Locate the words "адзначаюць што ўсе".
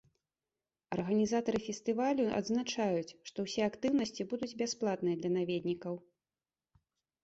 2.39-3.61